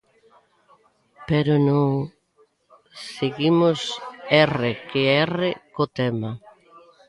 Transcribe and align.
Pero 1.29 1.53
non, 1.69 1.91
seguimos 3.17 3.79
erre 4.45 4.71
que 4.89 5.01
erre 5.25 5.49
co 5.75 5.85
tema. 5.99 6.31